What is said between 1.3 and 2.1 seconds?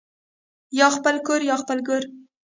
یا خپل ګور